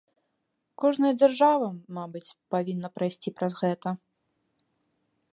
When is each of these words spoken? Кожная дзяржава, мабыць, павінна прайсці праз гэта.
Кожная 0.83 1.09
дзяржава, 1.19 1.67
мабыць, 1.97 2.33
павінна 2.55 2.89
прайсці 2.95 3.33
праз 3.41 3.53
гэта. 3.61 3.93